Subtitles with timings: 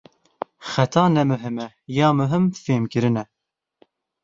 [0.71, 1.67] Xeta ne muhîm e,
[1.97, 3.25] ya muhîm fêmkirin e.